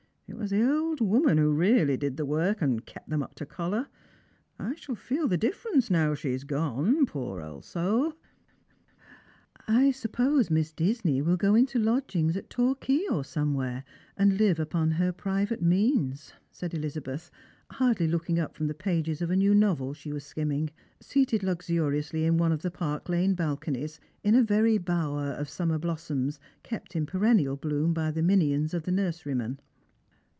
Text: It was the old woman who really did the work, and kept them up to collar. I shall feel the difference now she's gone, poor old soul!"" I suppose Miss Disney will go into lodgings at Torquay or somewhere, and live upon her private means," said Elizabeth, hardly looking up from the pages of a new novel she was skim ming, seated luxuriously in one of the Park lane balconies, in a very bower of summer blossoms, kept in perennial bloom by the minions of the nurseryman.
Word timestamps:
It 0.27 0.37
was 0.37 0.51
the 0.51 0.65
old 0.67 1.01
woman 1.01 1.37
who 1.37 1.51
really 1.51 1.97
did 1.97 2.15
the 2.17 2.25
work, 2.25 2.61
and 2.61 2.83
kept 2.85 3.09
them 3.09 3.21
up 3.21 3.35
to 3.35 3.45
collar. 3.45 3.89
I 4.57 4.75
shall 4.75 4.95
feel 4.95 5.27
the 5.27 5.37
difference 5.37 5.91
now 5.91 6.15
she's 6.15 6.45
gone, 6.45 7.05
poor 7.05 7.41
old 7.41 7.65
soul!"" 7.65 8.13
I 9.67 9.91
suppose 9.91 10.49
Miss 10.49 10.71
Disney 10.71 11.21
will 11.21 11.35
go 11.35 11.53
into 11.53 11.77
lodgings 11.77 12.37
at 12.37 12.49
Torquay 12.49 13.05
or 13.09 13.25
somewhere, 13.25 13.83
and 14.15 14.37
live 14.39 14.57
upon 14.57 14.91
her 14.91 15.11
private 15.11 15.61
means," 15.61 16.33
said 16.49 16.73
Elizabeth, 16.73 17.29
hardly 17.69 18.07
looking 18.07 18.39
up 18.39 18.55
from 18.55 18.67
the 18.67 18.73
pages 18.73 19.21
of 19.21 19.29
a 19.31 19.35
new 19.35 19.53
novel 19.53 19.93
she 19.93 20.13
was 20.13 20.23
skim 20.23 20.47
ming, 20.47 20.69
seated 21.01 21.43
luxuriously 21.43 22.23
in 22.23 22.37
one 22.37 22.53
of 22.53 22.61
the 22.61 22.71
Park 22.71 23.09
lane 23.09 23.35
balconies, 23.35 23.99
in 24.23 24.33
a 24.33 24.41
very 24.41 24.77
bower 24.77 25.33
of 25.33 25.49
summer 25.49 25.77
blossoms, 25.77 26.39
kept 26.63 26.95
in 26.95 27.05
perennial 27.05 27.57
bloom 27.57 27.93
by 27.93 28.09
the 28.09 28.23
minions 28.23 28.73
of 28.73 28.83
the 28.83 28.93
nurseryman. 28.93 29.59